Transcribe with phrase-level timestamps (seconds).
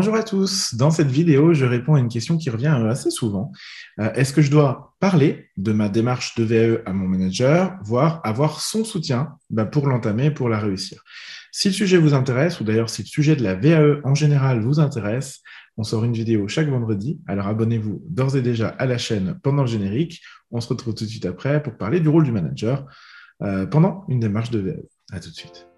[0.00, 0.76] Bonjour à tous.
[0.76, 3.52] Dans cette vidéo, je réponds à une question qui revient assez souvent.
[3.98, 8.22] Euh, est-ce que je dois parler de ma démarche de VAE à mon manager, voire
[8.24, 11.02] avoir son soutien bah, pour l'entamer, pour la réussir?
[11.52, 14.62] Si le sujet vous intéresse, ou d'ailleurs si le sujet de la VAE en général
[14.62, 15.42] vous intéresse,
[15.76, 17.20] on sort une vidéo chaque vendredi.
[17.26, 20.22] Alors abonnez-vous d'ores et déjà à la chaîne pendant le générique.
[20.50, 22.86] On se retrouve tout de suite après pour parler du rôle du manager
[23.42, 24.80] euh, pendant une démarche de VAE.
[25.12, 25.69] À tout de suite.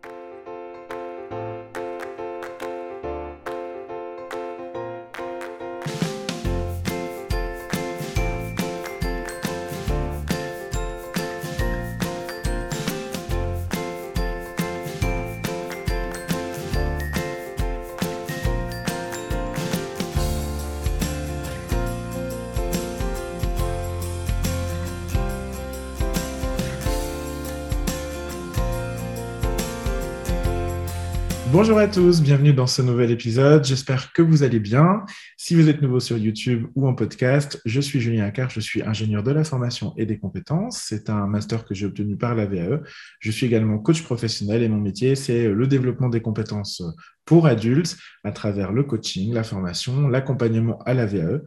[31.53, 33.63] Bonjour à tous, bienvenue dans ce nouvel épisode.
[33.63, 35.05] J'espère que vous allez bien.
[35.37, 38.83] Si vous êtes nouveau sur YouTube ou en podcast, je suis Julien Accard, je suis
[38.83, 40.83] ingénieur de la formation et des compétences.
[40.89, 42.81] C'est un master que j'ai obtenu par la VAE.
[43.21, 46.83] Je suis également coach professionnel et mon métier, c'est le développement des compétences
[47.27, 51.43] pour adultes à travers le coaching, la formation, l'accompagnement à la VAE.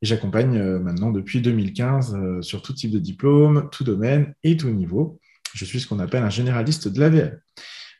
[0.00, 4.56] Et j'accompagne euh, maintenant depuis 2015 euh, sur tout type de diplôme, tout domaine et
[4.56, 5.20] tout niveau.
[5.52, 7.32] Je suis ce qu'on appelle un généraliste de la VAE.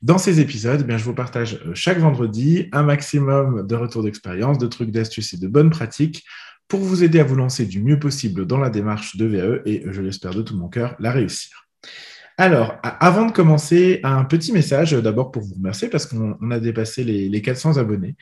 [0.02, 4.02] Dans ces épisodes, eh bien, je vous partage euh, chaque vendredi un maximum de retours
[4.02, 6.24] d'expérience, de trucs, d'astuces et de bonnes pratiques
[6.68, 9.82] pour vous aider à vous lancer du mieux possible dans la démarche de VAE et,
[9.86, 11.66] je l'espère de tout mon cœur, la réussir.
[12.40, 17.04] Alors, avant de commencer, un petit message d'abord pour vous remercier parce qu'on a dépassé
[17.04, 18.16] les, 400 abonnés.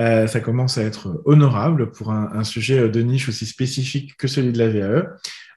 [0.00, 4.52] Euh, ça commence à être honorable pour un, sujet de niche aussi spécifique que celui
[4.52, 5.02] de la VAE.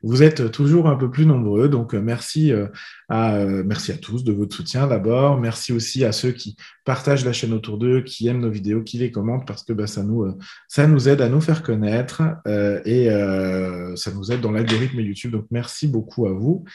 [0.03, 2.67] Vous êtes toujours un peu plus nombreux, donc euh, merci euh,
[3.07, 5.39] à, euh, merci à tous de votre soutien d'abord.
[5.39, 8.97] Merci aussi à ceux qui partagent la chaîne autour d'eux, qui aiment nos vidéos, qui
[8.97, 10.35] les commentent parce que bah, ça, nous,
[10.67, 12.23] ça nous aide à nous faire connaître
[12.85, 13.09] et
[13.95, 15.31] ça nous aide dans l'algorithme YouTube.
[15.31, 16.65] Donc merci beaucoup à vous.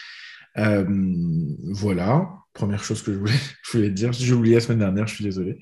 [0.57, 3.33] voilà, première chose que je voulais,
[3.63, 4.13] je voulais dire.
[4.13, 5.61] J'ai oublié la semaine dernière, je suis désolé.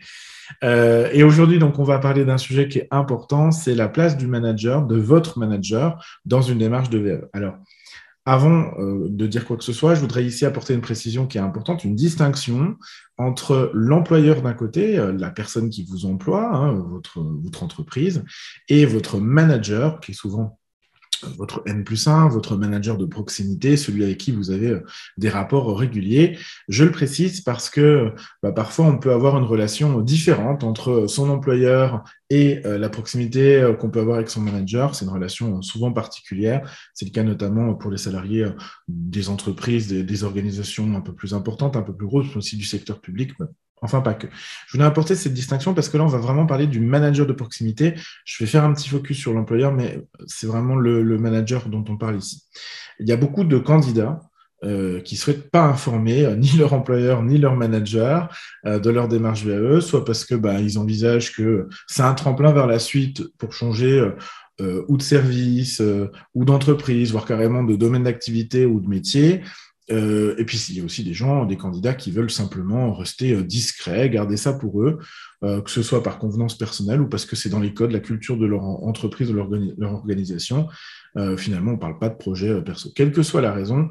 [0.62, 4.16] Euh, et aujourd'hui, donc, on va parler d'un sujet qui est important, c'est la place
[4.16, 7.28] du manager, de votre manager, dans une démarche de VE.
[7.32, 7.54] Alors,
[8.26, 11.37] avant euh, de dire quoi que ce soit, je voudrais ici apporter une précision qui
[11.37, 12.76] est importante, une distinction
[13.19, 18.25] entre l'employeur d'un côté, euh, la personne qui vous emploie, hein, votre, votre entreprise,
[18.69, 20.59] et votre manager, qui est souvent
[21.36, 24.86] votre N plus 1, votre manager de proximité, celui avec qui vous avez euh,
[25.16, 26.38] des rapports réguliers.
[26.69, 31.30] Je le précise parce que bah, parfois on peut avoir une relation différente entre son
[31.30, 34.94] employeur et euh, la proximité euh, qu'on peut avoir avec son manager.
[34.94, 36.69] C'est une relation souvent particulière.
[36.94, 38.46] C'est le cas notamment pour les salariés
[38.88, 42.64] des entreprises, des, des, organisations un peu plus importantes, un peu plus grosses, aussi du
[42.64, 43.32] secteur public.
[43.84, 44.26] Enfin, pas que.
[44.66, 47.34] Je voulais apporter cette distinction parce que là, on va vraiment parler du manager de
[47.34, 47.94] proximité.
[48.24, 51.98] Je vais faire un petit focus sur l'employeur, mais c'est vraiment le, manager dont on
[51.98, 52.44] parle ici.
[52.98, 54.22] Il y a beaucoup de candidats
[54.64, 58.34] euh, qui ne souhaitent pas informer euh, ni leur employeur ni leur manager
[58.64, 62.52] euh, de leur démarche VAE, soit parce que bah, ils envisagent que c'est un tremplin
[62.52, 64.10] vers la suite pour changer
[64.88, 65.82] ou de service
[66.34, 69.42] ou d'entreprise, voire carrément de domaine d'activité ou de métier,
[69.90, 73.32] euh, et puis, il y a aussi des gens, des candidats qui veulent simplement rester
[73.32, 74.98] euh, discrets, garder ça pour eux,
[75.42, 78.00] euh, que ce soit par convenance personnelle ou parce que c'est dans les codes, la
[78.00, 79.50] culture de leur entreprise, de leur,
[79.94, 80.68] organisation.
[81.36, 82.90] finalement, on ne parle pas de projet perso.
[82.94, 83.88] Quelle que soit la raison,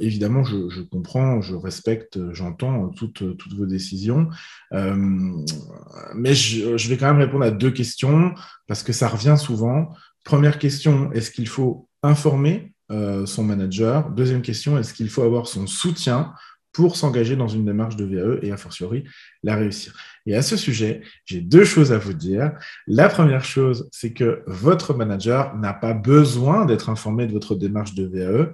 [0.00, 4.28] évidemment, je, comprends, je respecte, j'entends toutes, toutes vos décisions.
[4.72, 8.34] mais je, je vais quand même répondre à deux questions
[8.66, 9.90] parce que ça revient souvent.
[10.24, 15.46] Première question, est-ce qu'il faut informer euh, son manager Deuxième question, est-ce qu'il faut avoir
[15.46, 16.34] son soutien
[16.72, 19.04] pour s'engager dans une démarche de VAE et a fortiori
[19.42, 19.94] la réussir?
[20.26, 22.52] Et à ce sujet, j'ai deux choses à vous dire.
[22.86, 27.94] La première chose, c'est que votre manager n'a pas besoin d'être informé de votre démarche
[27.94, 28.52] de VAE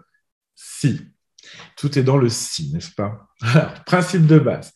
[0.54, 1.00] si.
[1.76, 3.28] Tout est dans le si, n'est-ce pas?
[3.42, 4.72] Alors, principe de base.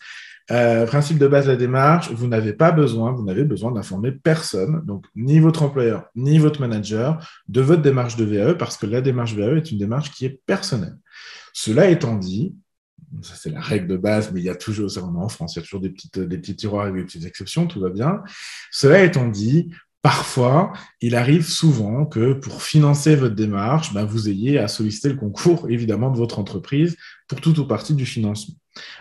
[0.51, 4.13] Euh, principe de base de la démarche, vous n'avez pas besoin, vous n'avez besoin d'informer
[4.13, 8.85] personne, donc ni votre employeur, ni votre manager, de votre démarche de VAE, parce que
[8.85, 10.99] la démarche VAE est une démarche qui est personnelle.
[11.55, 12.55] Cela étant dit,
[13.23, 15.63] c'est la règle de base, mais il y a toujours, ça en France, il y
[15.63, 18.23] a toujours des petites, petits tiroirs avec des petites exceptions, tout va bien.
[18.71, 19.71] Cela étant dit,
[20.05, 25.17] Parfois, il arrive souvent que pour financer votre démarche, ben, vous ayez à solliciter le
[25.17, 26.95] concours, évidemment, de votre entreprise
[27.27, 28.55] pour tout ou partie du financement.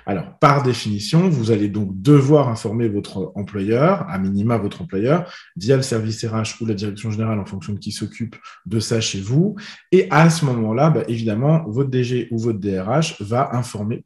[0.06, 5.76] Alors, par définition, vous allez donc devoir informer votre employeur, à minima votre employeur, via
[5.76, 8.36] le service RH ou la direction générale en fonction de qui s'occupe
[8.66, 9.56] de ça chez vous.
[9.92, 13.18] Et à ce moment-là, bah, évidemment, votre DG ou votre DRH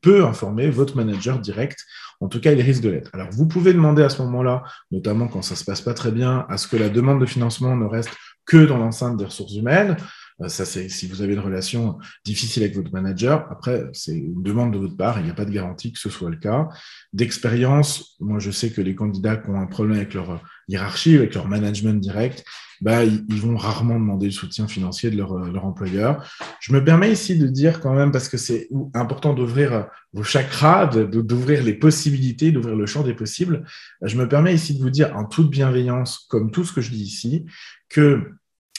[0.02, 1.86] peut informer votre manager direct.
[2.20, 3.12] En tout cas, il risque de l'être.
[3.14, 6.46] Alors, vous pouvez demander à ce moment-là, notamment quand ça se passe pas très bien,
[6.50, 8.12] à ce que la demande de financement ne reste
[8.46, 9.98] que dans l'enceinte des ressources humaines.
[10.42, 13.48] Euh, ça, c'est si vous avez une relation difficile avec votre manager.
[13.52, 15.20] Après, c'est une demande de votre part.
[15.20, 16.68] Il n'y a pas de garantie que ce soit le cas.
[17.14, 21.34] D'expérience, moi, je sais que les candidats qui ont un problème avec leur hiérarchie, avec
[21.34, 22.44] leur management direct,
[22.82, 26.24] bah, ils, vont rarement demander le soutien financier de leur, leur, employeur.
[26.60, 30.86] Je me permets ici de dire quand même, parce que c'est important d'ouvrir vos chakras,
[30.86, 33.66] d'ouvrir les possibilités, d'ouvrir le champ des possibles,
[34.04, 36.92] je me permets ici de vous dire en toute bienveillance, comme tout ce que je
[36.92, 37.46] dis ici,
[37.90, 38.32] que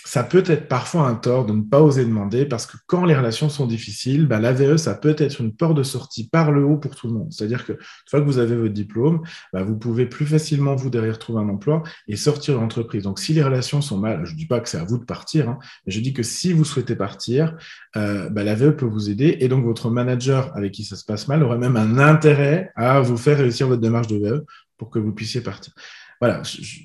[0.08, 3.14] ça peut être parfois un tort de ne pas oser demander parce que quand les
[3.14, 6.78] relations sont difficiles, bah, l'AVE, ça peut être une porte de sortie par le haut
[6.78, 7.31] pour tout le monde.
[7.31, 7.78] C'est-à-dire que une
[8.08, 9.20] fois que vous avez votre diplôme,
[9.52, 13.02] bah, vous pouvez plus facilement, vous, derrière, trouver un emploi et sortir de l'entreprise.
[13.02, 15.05] Donc, si les relations sont mal, je ne dis pas que c'est à vous de
[15.05, 17.55] partir, hein, mais je dis que si vous souhaitez partir,
[17.96, 21.28] euh, bah, l'AVE peut vous aider et donc votre manager avec qui ça se passe
[21.28, 24.46] mal aurait même un intérêt à vous faire réussir votre démarche de VE
[24.78, 25.75] pour que vous puissiez partir
[26.20, 26.43] voilà,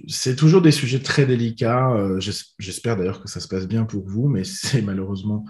[0.08, 1.92] c'est toujours des sujets très délicats.
[1.92, 2.20] Euh,
[2.60, 5.46] j'espère d'ailleurs que ça se passe bien pour vous, mais c'est malheureusement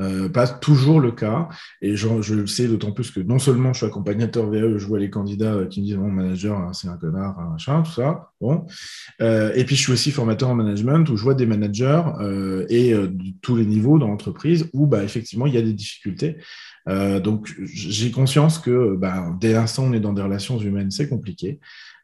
[0.00, 1.48] euh, pas toujours le cas.
[1.80, 4.98] Et je, le sais d'autant plus que non seulement je suis accompagnateur VE, je vois
[5.00, 8.30] les candidats euh, qui me disent mon manager, hein, c'est un connard, machin, tout ça.
[8.40, 8.66] Bon.
[9.20, 12.02] Et puis je suis aussi formateur en management où je vois des managers
[12.68, 12.94] et
[13.40, 16.36] tous les niveaux dans l'entreprise où bah, effectivement il y a des difficultés.
[16.86, 21.58] donc j'ai conscience que bah, dès l'instant on est dans des relations humaines, c'est compliqué.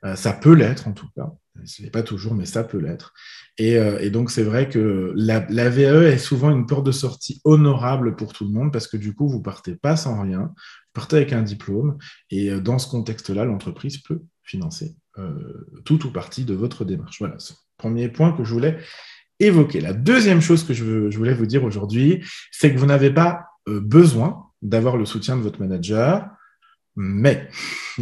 [0.04, 1.30] Euh, ça peut l'être en tout cas.
[1.64, 3.12] Ce n'est pas toujours, mais ça peut l'être.
[3.58, 8.16] Et, euh, donc, c'est vrai que la, VE est souvent une porte de sortie honorable
[8.16, 11.16] pour tout le monde parce que du coup, vous partez pas sans rien, vous partez
[11.16, 11.98] avec un diplôme.
[12.30, 14.96] Et euh, dans ce contexte-là, l'entreprise peut financer
[15.84, 17.18] tout ou partie de votre démarche.
[17.18, 18.78] Voilà, c'est premier point que je voulais
[19.38, 19.82] évoquer.
[19.82, 24.46] La deuxième chose que je voulais vous dire aujourd'hui, c'est que vous n'avez pas besoin
[24.62, 26.26] d'avoir le soutien de votre manager
[27.02, 27.48] mais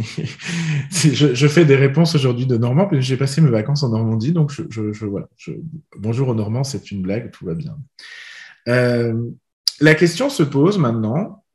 [0.91, 4.51] je, fais des réponses aujourd'hui de Normand, puis j'ai passé mes vacances en Normandie, donc
[5.97, 7.77] bonjour aux Normands, c'est une blague, tout va bien.
[8.67, 9.29] Euh,
[9.79, 11.45] la question se pose maintenant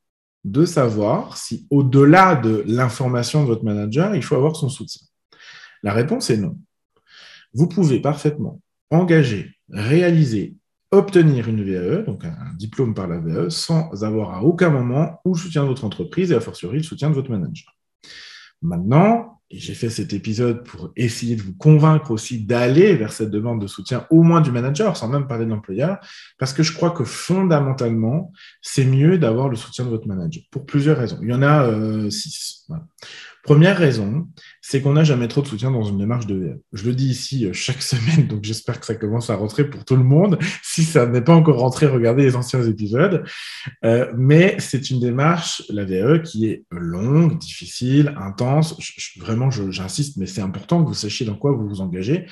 [0.45, 5.07] de savoir si, au-delà de l'information de votre manager, il faut avoir son soutien.
[5.83, 6.57] La réponse est non.
[7.53, 10.55] Vous pouvez parfaitement engager, réaliser
[10.91, 15.35] obtenir une VAE, donc un diplôme par la VAE, sans avoir à aucun moment ou
[15.35, 17.75] le soutien de votre entreprise et a fortiori le soutien de votre manager.
[18.63, 23.61] Maintenant, j'ai fait cet épisode pour essayer de vous convaincre aussi d'aller vers cette demande
[23.61, 25.99] de soutien, au moins du manager, sans même parler de l'employeur,
[26.39, 28.33] parce que je crois que fondamentalement,
[28.63, 31.19] c'est mieux d'avoir le soutien de votre manager, pour plusieurs raisons.
[31.23, 32.67] Il y en a euh, six.
[33.45, 34.27] Première raison,
[34.63, 36.59] c'est qu'on n'a jamais trop de soutien dans une démarche de VM.
[36.73, 39.85] Je le dis ici euh, chaque semaine, donc j'espère que ça commence à rentrer pour
[39.85, 40.39] tout le monde.
[40.63, 43.23] Si ça n'est pas encore rentré, regardez les anciens épisodes.
[43.85, 48.77] Euh, mais c'est une démarche, la VE, qui est longue, difficile, intense.
[49.19, 52.27] vraiment, j'insiste, mais c'est important que vous sachiez dans quoi vous vous engagez.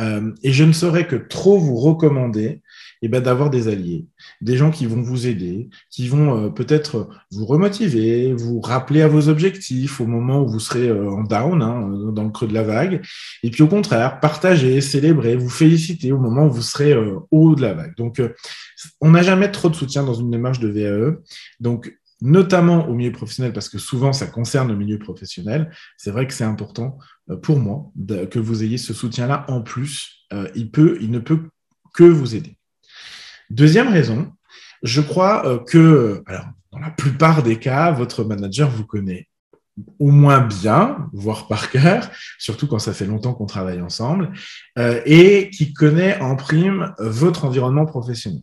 [0.00, 2.62] Euh, et je ne saurais que trop vous recommander
[3.06, 4.06] eh ben, d'avoir des alliés,
[4.40, 9.08] des gens qui vont vous aider, qui vont euh, peut-être vous remotiver, vous rappeler à
[9.08, 12.54] vos objectifs au moment où vous serez euh, en down, hein, dans le creux de
[12.54, 13.02] la vague,
[13.42, 17.54] et puis au contraire, partager, célébrer, vous féliciter au moment où vous serez au haut
[17.54, 17.96] de la vague.
[17.96, 18.22] Donc,
[19.00, 21.16] on n'a jamais trop de soutien dans une démarche de VAE.
[21.60, 26.26] Donc, notamment au milieu professionnel, parce que souvent ça concerne le milieu professionnel, c'est vrai
[26.26, 26.98] que c'est important
[27.30, 27.92] euh, pour moi
[28.30, 30.26] que vous ayez ce soutien-là en plus.
[30.32, 31.40] Euh, il, peut, il ne peut
[31.92, 32.56] que vous aider.
[33.50, 34.32] Deuxième raison,
[34.82, 39.28] je crois euh, que, alors, dans la plupart des cas, votre manager vous connaît
[39.98, 42.08] au moins bien, voire par cœur,
[42.38, 44.32] surtout quand ça fait longtemps qu'on travaille ensemble,
[45.04, 48.42] et qui connaît en prime votre environnement professionnel.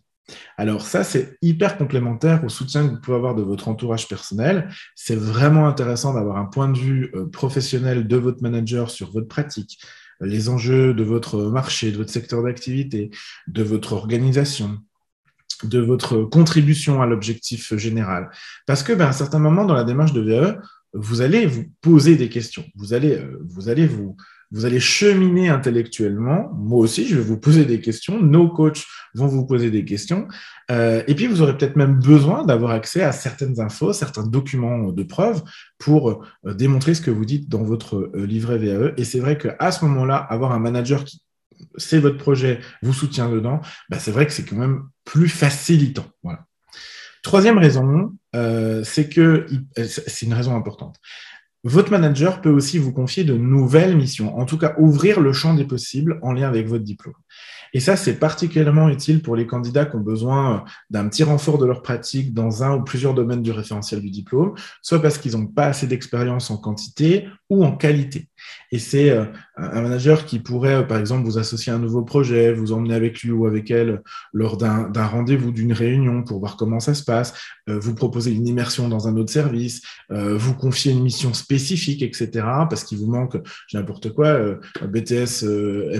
[0.57, 4.69] Alors ça, c'est hyper complémentaire au soutien que vous pouvez avoir de votre entourage personnel.
[4.95, 9.27] C'est vraiment intéressant d'avoir un point de vue euh, professionnel de votre manager sur votre
[9.27, 9.79] pratique,
[10.19, 13.09] les enjeux de votre marché, de votre secteur d'activité,
[13.47, 14.79] de votre organisation
[15.63, 18.29] de votre contribution à l'objectif général.
[18.65, 20.57] Parce que, ben, à un certain moment dans la démarche de VE,
[20.93, 22.65] vous allez vous poser des questions.
[22.75, 24.17] Vous allez, euh, vous allez vous,
[24.51, 26.51] vous allez cheminer intellectuellement.
[26.57, 28.21] Moi aussi, je vais vous poser des questions.
[28.21, 30.27] Nos coachs vont vous poser des questions.
[30.69, 34.91] Euh, et puis, vous aurez peut-être même besoin d'avoir accès à certaines infos, certains documents
[34.91, 35.43] de preuve
[35.77, 38.93] pour euh, démontrer ce que vous dites dans votre livret VAE.
[38.97, 41.21] Et c'est vrai qu'à ce moment-là, avoir un manager qui
[41.75, 46.05] c'est votre projet, vous soutient dedans, bah c'est vrai que c'est quand même plus facilitant.
[46.23, 46.45] Voilà.
[47.23, 49.45] Troisième raison, c'est que
[49.77, 50.97] c'est une raison importante.
[51.63, 55.53] Votre manager peut aussi vous confier de nouvelles missions, en tout cas ouvrir le champ
[55.53, 57.13] des possibles en lien avec votre diplôme.
[57.73, 61.57] Et ça, c'est particulièrement utile pour les candidats qui ont besoin euh, d'un petit renfort
[61.57, 65.33] de leur pratique dans un ou plusieurs domaines du référentiel du diplôme, soit parce qu'ils
[65.33, 68.27] n'ont pas assez d'expérience en quantité ou en qualité.
[68.71, 69.25] Et c'est euh,
[69.57, 72.95] un manager qui pourrait, euh, par exemple, vous associer à un nouveau projet, vous emmener
[72.95, 74.01] avec lui ou avec elle
[74.33, 77.33] lors d'un rendez-vous, d'une réunion pour voir comment ça se passe,
[77.67, 82.29] vous proposer une immersion dans un autre service, vous confier une mission spécifique, etc.
[82.69, 83.37] Parce qu'il vous manque,
[83.73, 84.39] n'importe quoi,
[84.81, 85.43] BTS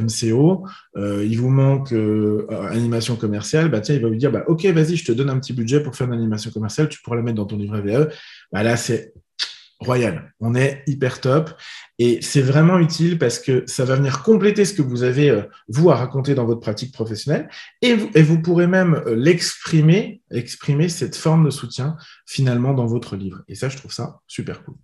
[0.02, 0.66] MCO,
[0.98, 4.66] il vous manque que euh, animation commerciale, bah, tiens, il va vous dire, bah, OK,
[4.66, 7.22] vas-y, je te donne un petit budget pour faire une animation commerciale, tu pourras la
[7.22, 8.10] mettre dans ton livret VE.
[8.52, 9.14] Bah, là, c'est
[9.82, 10.34] royal.
[10.40, 11.52] On est hyper top.
[12.00, 15.44] Et c'est vraiment utile parce que ça va venir compléter ce que vous avez, euh,
[15.68, 17.50] vous, à raconter dans votre pratique professionnelle.
[17.82, 23.42] Et vous, pourrez même euh, l'exprimer, exprimer cette forme de soutien finalement dans votre livre.
[23.48, 24.76] Et ça, je trouve ça super cool.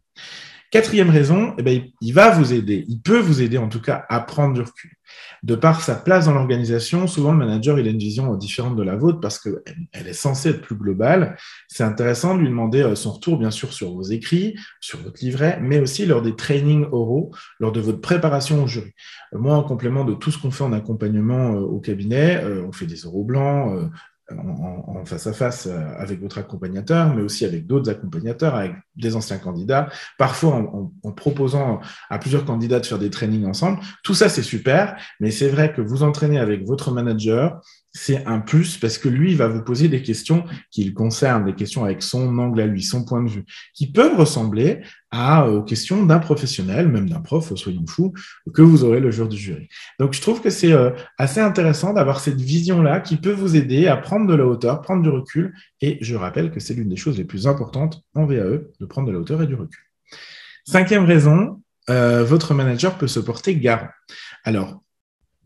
[0.70, 4.06] Quatrième raison, eh ben, il va vous aider, il peut vous aider en tout cas
[4.10, 4.97] à prendre du recul.
[5.44, 8.96] De par sa place dans l'organisation, souvent le manager a une vision différente de la
[8.96, 9.62] vôtre parce qu'elle
[9.92, 11.38] elle est censée être plus globale.
[11.68, 15.24] C'est intéressant de lui demander euh, son retour bien sûr sur vos écrits, sur votre
[15.24, 18.94] livret, mais aussi lors des trainings oraux, lors de votre préparation au jury.
[19.34, 22.72] Euh, moi, en complément de tout ce qu'on fait en accompagnement euh, au cabinet, on
[22.72, 23.90] fait des oraux blancs,
[24.36, 29.16] en, face à face euh, avec votre accompagnateur, mais aussi avec d'autres accompagnateurs, avec des
[29.16, 31.80] anciens candidats, parfois en, en, proposant
[32.10, 33.80] à plusieurs candidats de faire des trainings ensemble.
[34.04, 37.62] Tout ça, c'est super, mais c'est vrai que vous entraînez avec votre manager,
[37.98, 41.46] c'est un plus parce que lui, il va vous poser des questions qui le concernent,
[41.46, 45.46] des questions avec son angle à lui, son point de vue, qui peuvent ressembler à,
[45.46, 48.14] euh, aux questions d'un professionnel, même d'un prof, soyons fous,
[48.54, 49.68] que vous aurez le jour du jury.
[50.00, 53.88] Donc, je trouve que c'est euh, assez intéressant d'avoir cette vision-là qui peut vous aider
[53.88, 55.56] à prendre de la hauteur, prendre du recul.
[55.82, 59.08] Et je rappelle que c'est l'une des choses les plus importantes en VAE, de prendre
[59.08, 59.82] de la hauteur et du recul.
[60.66, 63.90] Cinquième raison, euh, votre manager peut se porter garant.
[64.44, 64.84] Alors,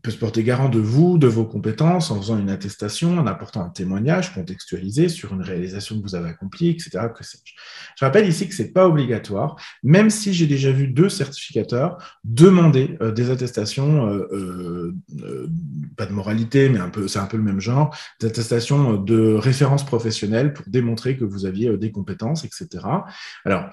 [0.02, 3.64] peut se porter garant de vous, de vos compétences, en faisant une attestation, en apportant
[3.64, 6.90] un témoignage contextualisé sur une réalisation que vous avez accomplie, etc.
[7.16, 8.04] Que je.
[8.04, 13.12] rappelle ici que c'est pas obligatoire, même si j'ai déjà vu deux certificateurs demander euh,
[13.12, 14.92] des attestations, euh,
[15.22, 15.48] euh,
[15.96, 19.34] pas de moralité, mais un peu, c'est un peu le même genre, des attestations de
[19.34, 22.84] référence professionnelle pour démontrer que vous aviez des compétences, etc.
[23.44, 23.70] Alors,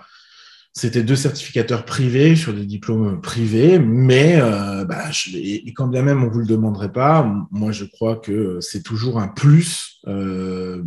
[0.80, 4.86] c'était deux certificateurs privés sur des diplômes privés, mais euh,
[5.34, 9.20] et quand bien même on vous le demanderait pas, moi je crois que c'est toujours
[9.20, 9.99] un plus.
[10.08, 10.82] Euh,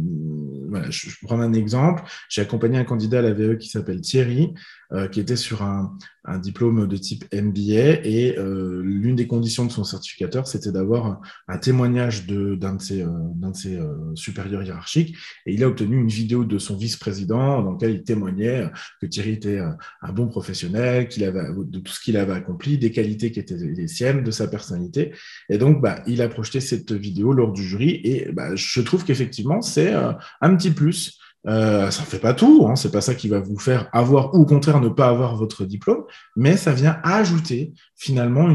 [0.91, 2.03] je, je prends un exemple.
[2.29, 4.55] J'ai accompagné un candidat à la VE qui s'appelle Thierry,
[4.93, 5.97] euh, qui était sur un,
[6.39, 11.59] diplôme de type MBA et euh, l'une des conditions de son certificateur, c'était d'avoir un,
[11.59, 13.81] témoignage d'un de, de, ses, de ses
[14.15, 15.17] supérieurs hiérarchiques
[15.47, 19.33] et il a obtenu une vidéo de son vice-président dans laquelle il témoignait que Thierry
[19.33, 23.41] était un bon professionnel, qu'il avait de tout ce qu'il avait accompli, des qualités qui
[23.41, 25.13] étaient les siennes, de sa personnalité.
[25.49, 29.02] Et donc, bah, il a projeté cette vidéo lors du jury et bah, je trouve
[29.05, 31.19] qu'effectivement, c'est un petit plus
[31.49, 34.35] euh, ça ne fait pas tout, hein, c'est pas ça qui va vous faire avoir
[34.35, 36.05] ou au contraire ne pas avoir votre diplôme,
[36.37, 38.49] mais ça vient ajouter finalement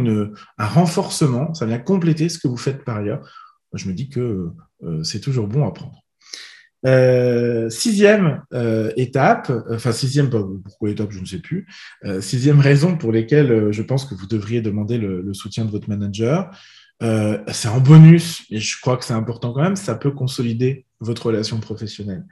[0.58, 3.28] un renforcement, ça vient compléter ce que vous faites par ailleurs.
[3.74, 4.52] Je me dis que
[4.84, 6.02] euh, c'est toujours bon à prendre.
[6.86, 11.68] Euh, sixième euh, étape, enfin sixième, pourquoi étape, je ne sais plus.
[12.06, 15.90] Euh, sixième raison pour lesquelles je pense que vous devriez demander le soutien de votre
[15.90, 16.50] manager,
[17.00, 21.28] c'est en bonus, et je crois que c'est important quand même, ça peut consolider votre
[21.28, 22.26] relation professionnelle.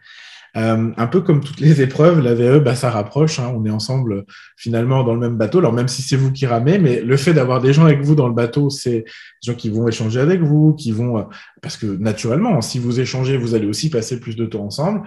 [0.57, 3.39] Euh, un peu comme toutes les épreuves, la VE, bah, ça rapproche.
[3.39, 5.59] Hein, on est ensemble finalement dans le même bateau.
[5.59, 8.15] Alors même si c'est vous qui ramez, mais le fait d'avoir des gens avec vous
[8.15, 9.05] dans le bateau, c'est des
[9.43, 11.23] gens qui vont échanger avec vous, qui vont, euh,
[11.61, 15.03] parce que naturellement, si vous échangez, vous allez aussi passer plus de temps ensemble.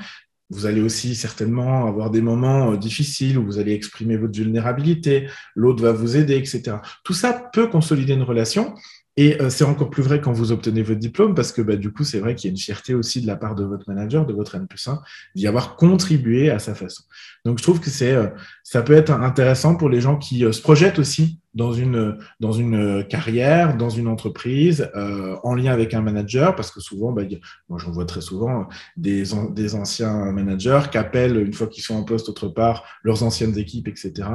[0.50, 5.28] Vous allez aussi certainement avoir des moments euh, difficiles où vous allez exprimer votre vulnérabilité,
[5.54, 6.76] l'autre va vous aider, etc.
[7.04, 8.74] Tout ça peut consolider une relation.
[9.20, 11.92] Et euh, c'est encore plus vrai quand vous obtenez votre diplôme, parce que bah, du
[11.92, 14.24] coup, c'est vrai qu'il y a une fierté aussi de la part de votre manager,
[14.24, 15.02] de votre N plus 1,
[15.34, 17.02] d'y avoir contribué à sa façon.
[17.44, 18.28] Donc, je trouve que c'est, euh,
[18.62, 22.52] ça peut être intéressant pour les gens qui euh, se projettent aussi dans une, dans
[22.52, 27.22] une carrière, dans une entreprise, euh, en lien avec un manager, parce que souvent, bah,
[27.68, 31.96] moi j'en vois très souvent des, des anciens managers qui appellent, une fois qu'ils sont
[31.96, 34.28] en poste autre part, leurs anciennes équipes, etc.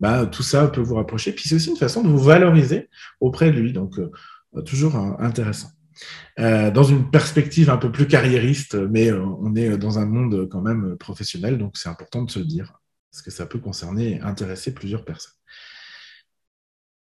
[0.00, 1.32] Bah, tout ça peut vous rapprocher.
[1.32, 2.88] Puis c'est aussi une façon de vous valoriser
[3.20, 5.68] auprès de lui, donc euh, toujours intéressant.
[6.38, 10.48] Euh, dans une perspective un peu plus carriériste, mais euh, on est dans un monde
[10.50, 14.20] quand même professionnel, donc c'est important de se dire, parce que ça peut concerner et
[14.20, 15.37] intéresser plusieurs personnes.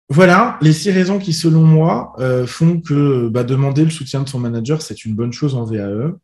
[0.09, 4.29] Voilà les six raisons qui, selon moi, euh, font que bah, demander le soutien de
[4.29, 6.15] son manager, c'est une bonne chose en VAE.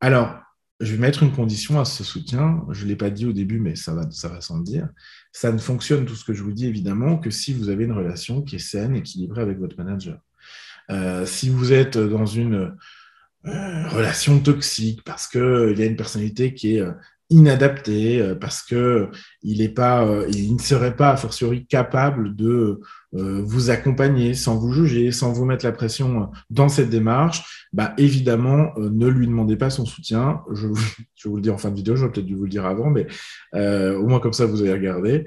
[0.00, 0.34] Alors,
[0.80, 2.64] je vais mettre une condition à ce soutien.
[2.70, 4.88] Je ne l'ai pas dit au début, mais ça va, ça sans dire.
[5.32, 7.92] Ça ne fonctionne, tout ce que je vous dis, évidemment, que si vous avez une
[7.92, 10.18] relation qui est saine, équilibrée avec votre manager.
[10.90, 12.74] Euh, si vous êtes dans une
[13.46, 16.84] euh, relation toxique parce qu'il y a une personnalité qui est
[17.30, 19.08] inadapté euh, parce que
[19.42, 22.80] il est pas, euh, il ne serait pas a fortiori capable de
[23.12, 27.66] vous accompagner sans vous juger, sans vous mettre la pression dans cette démarche.
[27.72, 30.42] Bah évidemment, ne lui demandez pas son soutien.
[30.54, 30.66] Je,
[31.28, 33.06] vous le dis en fin de vidéo, j'aurais peut-être dû vous le dire avant, mais
[33.54, 35.24] au moins comme ça vous avez regardé.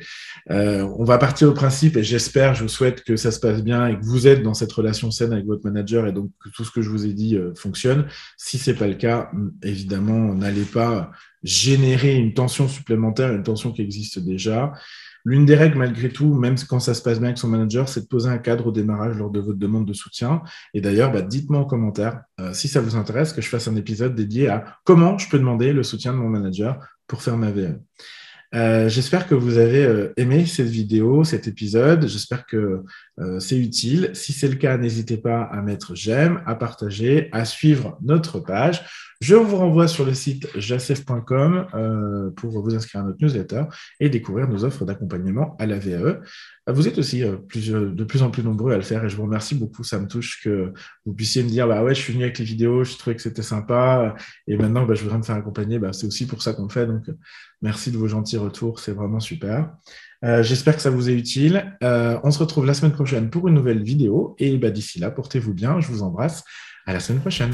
[0.49, 3.87] on va partir au principe et j'espère, je vous souhaite que ça se passe bien
[3.87, 6.63] et que vous êtes dans cette relation saine avec votre manager et donc que tout
[6.63, 8.07] ce que je vous ai dit fonctionne.
[8.37, 9.29] Si c'est pas le cas,
[9.61, 11.11] évidemment, n'allez pas
[11.43, 14.73] générer une tension supplémentaire, une tension qui existe déjà.
[15.25, 18.01] L'une des règles, malgré tout, même quand ça se passe bien avec son manager, c'est
[18.01, 20.42] de poser un cadre au démarrage lors de votre demande de soutien.
[20.74, 23.75] Et d'ailleurs, bah, dites-moi en commentaire euh, si ça vous intéresse que je fasse un
[23.75, 26.77] épisode dédié à comment je peux demander le soutien de mon manager
[27.08, 27.80] pour faire ma VE.
[28.53, 32.06] Euh, j'espère que vous avez euh, aimé cette vidéo, cet épisode.
[32.08, 32.84] J'espère que
[33.39, 34.12] c'est utile.
[34.13, 38.84] Si c'est le cas, n'hésitez pas à mettre j'aime, à partager, à suivre notre page.
[39.24, 43.63] Je vous renvoie sur le site jacef.com euh, pour vous inscrire à notre newsletter
[44.01, 46.20] et découvrir nos offres d'accompagnement à la VAE.
[46.67, 49.24] Vous êtes aussi euh, de plus en plus nombreux à le faire et je vous
[49.24, 49.86] remercie beaucoup.
[49.86, 50.74] Ça me touche que
[51.05, 53.22] vous puissiez me dire bah ouais, je suis venu avec les vidéos, je trouvais que
[53.22, 54.13] c'était sympa
[54.46, 55.79] et maintenant bah, je voudrais me faire accompagner.
[55.79, 56.86] Bah, c'est aussi pour ça qu'on le fait.
[56.86, 57.05] Donc
[57.62, 59.72] merci de vos gentils retours, c'est vraiment super.
[60.24, 61.77] Euh, j'espère que ça vous est utile.
[61.82, 65.53] on se retrouve la semaine prochaine pour une nouvelle vidéo et bah, d'ici là, portez-vous
[65.53, 65.80] bien.
[65.80, 66.44] Je vous embrasse.
[66.86, 67.53] À la semaine prochaine.